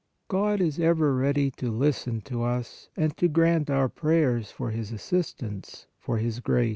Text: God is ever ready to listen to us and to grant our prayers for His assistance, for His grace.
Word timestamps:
God 0.29 0.61
is 0.61 0.79
ever 0.79 1.13
ready 1.15 1.51
to 1.57 1.69
listen 1.69 2.21
to 2.21 2.41
us 2.41 2.89
and 2.97 3.15
to 3.17 3.27
grant 3.27 3.69
our 3.69 3.87
prayers 3.87 4.49
for 4.49 4.71
His 4.71 4.91
assistance, 4.91 5.85
for 5.99 6.17
His 6.17 6.39
grace. 6.39 6.69